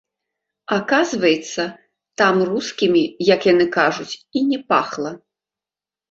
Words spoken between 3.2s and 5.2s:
як яны кажуць, і не пахла.